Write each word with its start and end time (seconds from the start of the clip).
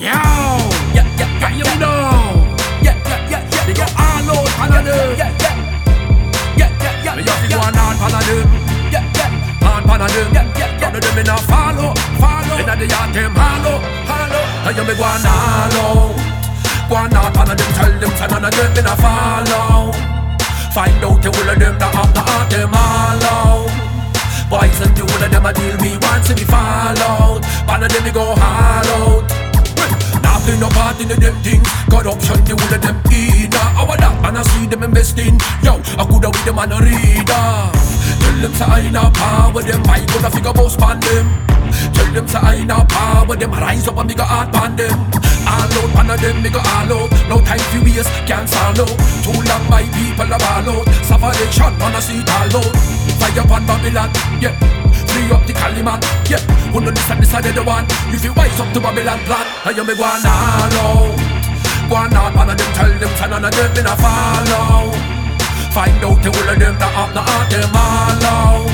Yo, 0.00 0.08
yeah, 0.96 1.04
yeah, 1.20 1.28
yeah, 1.44 1.52
you 1.60 1.68
know. 1.76 2.56
Yeah, 2.80 2.96
yeah, 3.04 3.20
yeah, 3.28 3.44
yeah. 3.52 3.64
They 3.68 3.76
go 3.76 3.84
all 3.84 4.32
out 4.32 4.48
pan 4.56 4.72
them. 4.80 5.12
Yeah, 5.12 5.28
yeah. 5.28 6.56
Yeah, 6.56 6.72
yeah, 6.80 7.04
yeah. 7.04 7.20
Have 7.20 7.52
go 7.52 7.60
on 7.60 7.76
them. 8.24 8.48
Yeah, 8.88 9.04
yeah. 9.12 9.28
Yeah, 10.32 10.56
yeah. 10.56 10.80
None 10.80 10.96
of 10.96 11.02
them 11.04 11.18
in 11.20 11.28
a 11.28 11.36
follow, 11.44 11.92
follow. 12.16 12.56
Inna 12.56 12.80
the 12.80 12.88
them 13.12 13.36
hollow, 13.36 13.76
hollow. 14.08 14.44
And 14.64 14.72
you 14.72 14.84
me 14.88 14.96
go 14.96 15.04
all. 15.04 16.16
Go 16.88 16.96
on 16.96 17.12
hard 17.12 17.34
pan 17.36 17.52
them. 17.52 17.70
Tell 17.76 17.92
them 18.00 18.12
say 18.16 18.28
none 18.32 18.44
of 18.48 18.56
them 18.56 18.72
in 18.80 18.88
a 18.88 18.96
follow. 18.96 19.92
Find 20.72 21.04
out 21.04 21.20
the 21.20 21.28
whole 21.28 21.52
them 21.60 21.76
that 21.76 21.92
have 21.92 22.08
the 22.16 22.24
them 22.48 22.72
out. 22.72 23.68
Boys 24.48 24.80
and 24.80 24.96
the 24.96 25.04
whole 25.04 25.20
of 25.20 25.30
them 25.30 25.44
a 25.44 25.52
deal 25.52 25.76
me 25.84 26.00
once 26.00 26.30
if 26.32 26.40
me 26.40 26.44
fall 26.48 26.96
out. 27.04 27.44
Them 27.68 28.04
me 28.04 28.10
go 28.10 28.32
out. 28.32 28.80
Now 28.96 29.28
play 29.28 29.39
no 30.60 30.68
part 30.68 31.00
in 31.00 31.08
the 31.08 31.16
them 31.16 31.34
things 31.40 31.66
Corruption, 31.88 32.38
the 32.44 32.52
whole 32.54 32.74
of 32.76 32.80
them 32.84 32.96
either. 33.08 33.66
Our 33.80 33.96
that 33.96 34.14
man 34.22 34.36
I 34.36 34.42
see 34.52 34.66
them 34.68 34.84
investing. 34.84 35.40
Yo, 35.64 35.80
I 35.96 36.04
coulda 36.04 36.28
with 36.28 36.44
them 36.44 36.60
and 36.60 36.76
a 36.76 36.78
reader. 36.78 37.48
Tell 38.20 38.36
them 38.44 38.52
say 38.54 38.68
I 38.68 38.90
no 38.92 39.10
power 39.10 39.62
them 39.64 39.82
I 39.88 40.04
gonna 40.06 40.30
figure 40.30 40.52
boss 40.52 40.76
pan 40.76 41.00
them. 41.00 41.26
Tell 41.96 42.10
them 42.12 42.28
say 42.28 42.38
I 42.38 42.62
no 42.64 42.84
power 42.86 43.34
them 43.34 43.50
Rise 43.50 43.88
up 43.88 43.96
and 43.96 44.06
me 44.06 44.14
go 44.14 44.22
hard 44.22 44.52
pan 44.52 44.76
them. 44.76 44.96
All 45.48 45.66
out 45.66 45.90
pan 45.96 46.10
of 46.12 46.20
them 46.20 46.42
me 46.44 46.50
go 46.52 46.60
all 46.60 46.92
out. 46.92 47.10
No 47.26 47.40
time 47.40 47.64
for 47.72 47.82
waste, 47.82 48.12
can't 48.28 48.46
solve 48.46 48.76
no 48.76 48.86
Too 49.24 49.40
long 49.48 49.64
my 49.72 49.82
people 49.96 50.28
are 50.28 50.44
all 50.44 50.84
out. 50.84 50.86
Man 51.80 51.94
I 51.96 52.00
see 52.00 52.20
it 52.20 52.30
all 52.30 52.60
out. 52.60 52.76
Fire 53.18 53.40
upon 53.40 53.66
Babylon, 53.66 54.10
yeah. 54.40 54.54
Free 55.08 55.30
up 55.32 55.46
the 55.46 55.52
Caliman, 55.52 56.00
yeah. 56.28 56.40
Who 56.72 56.80
know 56.80 56.92
this 57.30 57.42
this 57.42 57.46
and 57.46 57.56
the 57.56 57.62
one. 57.62 57.86
If 58.10 58.24
you 58.24 58.32
wise 58.34 58.58
up 58.58 58.72
to 58.74 58.80
Babylon 58.80 59.18
plan 59.24 59.46
And 59.66 59.76
you 59.76 59.84
me 59.84 59.94
go 59.94 60.04
on 60.04 60.26
out 60.26 61.14
Go 61.88 61.96
on 61.96 62.14
out, 62.14 62.34
one 62.34 62.50
of 62.50 62.58
them 62.58 62.72
tell 62.74 62.90
them 62.90 63.30
none 63.30 63.44
of 63.44 63.50
them 63.50 63.70
in 63.78 63.86
a 63.86 63.94
follow. 63.98 64.90
Find 65.70 66.02
out 66.02 66.18
the 66.22 66.30
whole 66.30 66.50
of 66.50 66.58
them 66.58 66.74
that 66.78 66.92
have 66.94 67.12
the 67.14 67.22
heart 67.22 67.50
them 67.50 67.74
all 67.74 68.26
out 68.26 68.70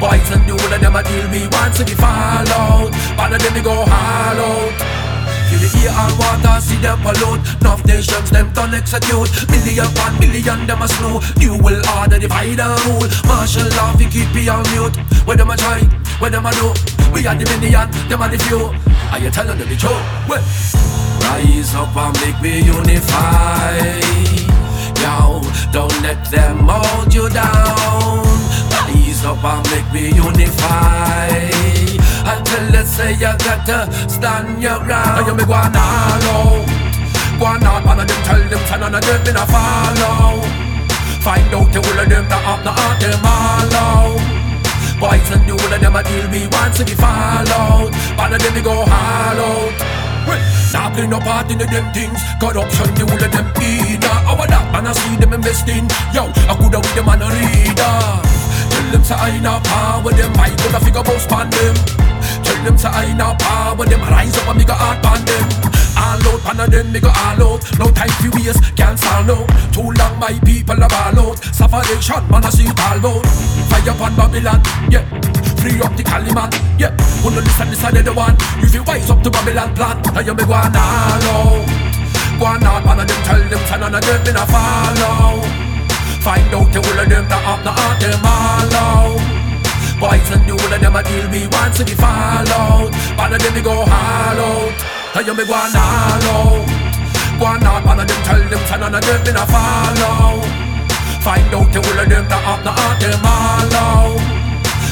Boys 0.00 0.28
and 0.32 0.44
the 0.48 0.52
whole 0.56 0.72
of 0.72 0.80
them 0.80 0.96
a 0.96 1.02
deal 1.04 1.28
me 1.28 1.48
once 1.52 1.80
you 1.80 1.96
fall 1.96 2.48
out 2.52 2.92
One 3.16 3.32
of 3.32 3.40
them 3.40 3.52
me 3.54 3.60
go 3.60 3.84
out 3.88 5.00
Feel 5.48 5.66
the 5.66 5.68
air 5.82 5.90
and 5.90 6.14
water, 6.14 6.60
see 6.62 6.78
them 6.78 7.00
pollute. 7.02 7.42
Enough 7.60 7.84
nations, 7.84 8.30
them 8.30 8.52
done 8.52 8.72
execute. 8.72 9.26
Million 9.50 9.82
upon 9.82 10.14
million, 10.20 10.64
them 10.64 10.82
a 10.82 10.86
slow 10.86 11.18
New 11.42 11.58
will 11.58 11.82
order, 11.98 12.20
divide 12.20 12.60
and 12.60 12.78
rule. 12.86 13.10
Martial 13.26 13.66
law, 13.74 13.90
we 13.98 14.06
keep 14.06 14.30
it 14.30 14.46
on 14.46 14.62
mute. 14.70 14.94
When 15.26 15.38
them 15.38 15.50
a 15.50 15.56
try, 15.56 15.82
when 16.20 16.32
them 16.32 16.46
a 16.46 16.52
do 16.52 16.72
We 17.12 17.26
are 17.26 17.34
the 17.34 17.44
million, 17.48 17.90
them 18.08 18.22
are 18.22 18.28
the 18.28 18.38
few. 18.38 18.70
Are 19.10 19.18
you 19.18 19.30
telling 19.30 19.58
them 19.58 19.68
the 19.68 19.76
truth? 19.76 20.04
Well, 20.28 20.44
Rise 21.20 21.74
up 21.74 21.96
and 21.96 22.14
make 22.20 22.40
me 22.42 22.60
unify. 22.60 23.76
Yo, 25.00 25.40
don't 25.72 26.02
let 26.02 26.24
them 26.30 26.68
hold 26.68 27.12
you 27.12 27.28
down. 27.28 28.24
Rise 28.70 29.24
up 29.24 29.42
and 29.44 29.64
make 29.70 29.88
me 29.92 30.16
unify. 30.16 31.28
Until 32.24 32.64
they 32.72 32.84
say 32.84 33.12
you 33.12 33.32
got 33.44 33.64
to 33.66 34.08
stand 34.08 34.62
your 34.62 34.78
ground. 34.84 35.18
And 35.18 35.26
you 35.28 35.34
me 35.34 35.44
go 35.44 35.54
on 35.54 35.76
all 35.76 36.64
Go 37.38 37.46
on 37.46 37.64
out, 37.64 37.84
one 37.86 38.00
of 38.00 38.06
them 38.06 38.22
tell 38.24 38.42
them 38.48 38.80
none 38.80 38.94
of 38.94 39.00
them 39.00 39.26
in 39.28 39.36
a 39.36 39.46
follow. 39.46 40.42
Find 41.24 41.54
out 41.54 41.72
the 41.72 41.80
whole 41.80 42.00
of 42.00 42.08
them 42.08 42.28
that 42.28 42.42
have 42.44 42.64
the 42.64 42.72
heart 42.72 43.00
them 43.00 43.24
all 43.24 43.74
out 43.74 44.19
Boys 45.00 45.30
and 45.32 45.48
the 45.48 45.56
whole 45.56 45.72
of 45.72 45.80
them 45.80 45.96
a 45.96 46.02
deal 46.04 46.28
once 46.52 46.78
if 46.78 46.90
you 46.90 46.96
fall 46.96 47.48
out 47.48 47.88
One 48.20 48.34
of 48.34 48.42
them 48.42 48.54
me 48.54 48.60
go 48.60 48.84
well, 50.28 50.38
now 50.72 50.92
play 50.92 51.06
no 51.06 51.18
part 51.18 51.50
in 51.50 51.56
the 51.56 51.64
them 51.64 51.90
things. 51.96 52.20
Corruption, 52.38 52.92
the 52.94 53.08
whole 53.08 53.16
of 53.16 53.32
them 53.32 53.48
either. 53.56 54.14
Our 54.28 54.46
that 54.46 54.68
man? 54.70 54.86
I 54.86 54.92
see 54.92 55.16
them 55.16 55.32
investing. 55.32 55.88
Yo, 56.12 56.28
I 56.44 56.54
coulda 56.54 56.78
with 56.78 56.94
them 56.94 57.08
and 57.08 57.24
a 57.24 57.28
reader 57.32 57.96
Tell 58.68 58.86
them 58.92 59.02
say 59.02 59.16
I 59.16 59.40
no 59.40 59.58
power 59.64 60.12
them. 60.12 60.32
I 60.36 60.52
gonna 60.60 60.78
figure 60.84 61.02
boss 61.02 61.26
pan 61.26 61.48
them. 61.50 61.74
Tell 62.44 62.58
them 62.62 62.76
say 62.76 62.92
I 62.92 63.16
no 63.16 63.34
power 63.40 63.86
them. 63.86 64.00
Rise 64.04 64.36
up 64.36 64.48
and 64.48 64.58
me 64.58 64.64
go 64.64 64.74
hard 64.74 65.02
pan 65.02 65.24
them 65.24 65.69
All 66.10 66.18
out 66.26 66.42
pan 66.42 66.58
of 66.58 66.70
them 66.74 66.90
me 66.90 66.98
go 66.98 67.06
all 67.06 67.38
out. 67.38 67.62
No 67.78 67.86
time 67.94 68.10
for 68.18 68.34
waste, 68.34 68.58
can't 68.74 68.98
solve 68.98 69.30
no 69.30 69.46
Too 69.70 69.94
long 69.94 70.18
my 70.18 70.34
people 70.42 70.74
are 70.82 70.90
all 70.90 71.30
out. 71.30 71.38
Salvation, 71.54 72.26
man 72.26 72.42
I 72.42 72.50
see 72.50 72.66
it 72.66 72.80
all 72.82 72.98
out 72.98 73.22
Fire 73.70 73.94
upon 73.94 74.18
Babylon, 74.18 74.58
yeah. 74.90 75.06
Free 75.62 75.78
up 75.78 75.94
the 75.94 76.02
Caliman, 76.02 76.50
yeah. 76.82 76.90
This 76.98 77.60
and 77.62 77.70
this 77.70 77.84
and 77.86 78.02
the 78.02 78.12
one 78.12 78.34
If 78.58 78.74
you 78.74 78.82
wise 78.82 79.08
up 79.08 79.22
to 79.22 79.30
Babylon 79.30 79.70
plan 79.78 80.02
Now 80.10 80.20
you 80.26 80.34
me 80.34 80.42
go 80.42 80.58
on 80.58 80.74
all 80.74 81.26
out. 81.30 81.62
Go 82.42 82.44
on 82.46 82.64
out, 82.64 82.84
one 82.84 82.98
of 82.98 83.06
them 83.06 83.22
tell 83.22 83.38
them 83.38 83.62
none 83.78 83.94
of 83.94 84.02
them 84.02 84.26
in 84.26 84.34
a 84.34 84.44
follow. 84.50 85.46
Find 86.26 86.50
out 86.50 86.72
the 86.74 86.82
whole 86.82 86.98
of 86.98 87.06
them 87.06 87.24
that 87.30 87.42
have 87.46 87.62
the 87.62 87.70
heart 87.70 88.00
them 88.02 88.26
all 88.26 88.74
out. 88.82 89.40
Boys 90.00 90.26
and 90.34 90.42
the 90.42 90.58
whole 90.58 90.74
of 90.74 90.80
them 90.80 90.96
a 90.96 91.02
deal 91.06 91.28
me 91.30 91.46
once 91.52 91.78
you 91.78 91.94
fall 91.94 92.50
out 92.50 92.90
One 93.16 93.32
of 93.34 93.38
them 93.38 93.54
me 93.54 93.60
go 93.60 93.70
all 93.70 93.86
out 93.86 94.89
Now 95.20 95.26
you 95.26 95.34
me 95.34 95.44
go 95.44 95.52
on 95.52 95.76
out. 95.76 96.64
Go 97.38 97.44
on 97.44 97.84
one 97.84 98.00
of 98.00 98.08
them 98.08 98.22
tell 98.24 98.40
them 98.40 98.80
none 98.80 98.94
of 98.94 99.02
them 99.04 99.20
in 99.28 99.36
a 99.36 99.44
follow. 99.52 100.40
Find 101.20 101.52
out 101.52 101.68
the 101.70 101.80
whole 101.84 102.00
of 102.00 102.08
them 102.08 102.24
that 102.26 102.40
have 102.40 102.64
the 102.64 102.72
heart 102.72 103.00
them 103.04 103.20
all 103.28 103.74
out. 103.84 104.40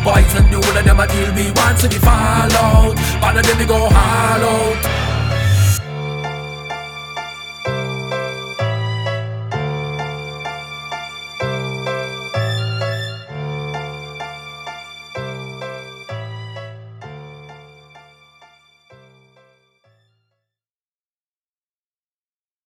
Boys 0.00 0.34
and 0.34 0.48
the 0.48 0.56
whole 0.56 0.78
of 0.78 0.82
them 0.82 1.00
a 1.00 1.06
deal 1.08 1.30
me 1.34 1.52
once 1.56 1.84
fall 2.00 2.52
out 2.56 2.96
One 3.20 3.36
of 3.36 3.44
them 3.44 3.58
me 3.58 3.66
go 3.66 3.76
out 3.84 4.23